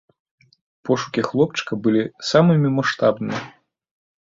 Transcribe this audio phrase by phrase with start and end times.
[0.89, 3.41] Пошукі хлопчыка былі самымі маштабнымі.